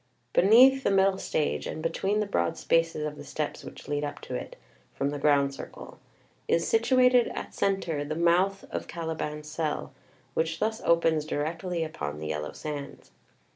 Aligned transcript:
Beneath 0.33 0.83
the 0.83 0.89
middle 0.89 1.19
stage, 1.19 1.67
and 1.67 1.79
between 1.83 2.21
the 2.21 2.25
broad 2.25 2.57
spaces 2.57 3.05
of 3.05 3.17
the 3.17 3.23
steps 3.23 3.63
which 3.63 3.87
lead 3.87 4.03
up 4.03 4.19
to 4.21 4.33
it 4.33 4.55
from 4.95 5.11
the 5.11 5.19
ground 5.19 5.53
circle, 5.53 5.99
is 6.47 6.67
situated, 6.67 7.27
at 7.35 7.53
centre, 7.53 8.03
the 8.03 8.15
mouth 8.15 8.65
of 8.71 8.87
Caliban's 8.87 9.47
cell, 9.47 9.93
which 10.33 10.57
thus 10.59 10.81
opens 10.81 11.23
directly 11.23 11.83
upon 11.83 12.17
the 12.17 12.29
Yellow 12.29 12.51
Sands. 12.51 13.11